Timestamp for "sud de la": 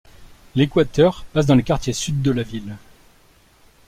1.93-2.41